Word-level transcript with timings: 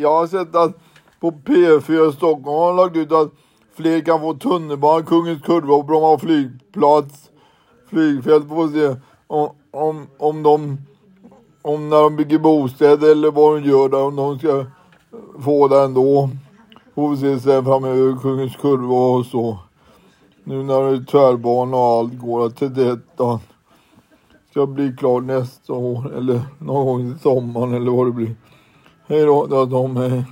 Jag 0.00 0.12
har 0.12 0.26
sett 0.26 0.56
att 0.56 0.78
på 1.20 1.30
P4 1.30 2.12
Stockholm 2.12 2.58
har 2.58 2.74
lagt 2.74 2.96
ut 2.96 3.12
att 3.12 3.32
fler 3.74 4.00
kan 4.00 4.20
få 4.20 4.34
tunnelbana, 4.34 5.04
Kungens 5.04 5.42
Kurva 5.42 5.74
och 5.74 5.84
Bromma 5.84 6.18
flygplats, 6.18 7.30
flygfält. 7.90 8.48
Får 8.48 8.68
se 8.68 9.00
om, 9.26 9.50
om, 9.70 10.06
om 10.18 10.42
de, 10.42 10.78
om 11.62 11.88
när 11.88 12.02
de 12.02 12.16
bygger 12.16 12.38
bostäder 12.38 13.12
eller 13.12 13.30
vad 13.30 13.54
de 13.54 13.68
gör 13.68 13.88
där, 13.88 14.02
om 14.02 14.16
de 14.16 14.38
ska 14.38 14.64
få 15.44 15.68
det 15.68 15.80
ändå. 15.80 16.30
Får 16.94 17.10
vi 17.10 17.16
se 17.16 17.40
sen 17.40 17.64
framöver, 17.64 18.16
Kungens 18.22 18.56
Kurva 18.56 18.94
och 18.94 19.26
så. 19.26 19.58
Nu 20.44 20.62
när 20.62 20.82
det 20.82 20.96
är 20.96 21.04
tvärbana 21.04 21.76
och 21.76 21.98
allt 21.98 22.18
går 22.18 22.50
till 22.50 22.74
detta. 22.74 23.40
Ska 24.50 24.66
bli 24.66 24.96
klart 24.98 25.22
nästa 25.22 25.72
år 25.72 26.16
eller 26.16 26.40
någon 26.58 26.86
gång 26.86 27.12
i 27.12 27.18
sommaren 27.18 27.74
eller 27.74 27.90
vad 27.90 28.06
det 28.06 28.12
blir. 28.12 28.36
Hej 29.10 29.24
då, 29.24 29.66
de 29.66 29.96
är 29.96 30.24